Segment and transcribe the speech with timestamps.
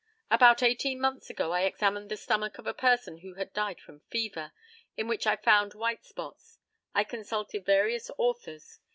[0.31, 3.99] About eighteen months ago I examined the stomach of a person who had died from
[4.09, 4.51] fever,
[4.97, 6.57] in which I found white spots.
[6.95, 8.79] I consulted various authors.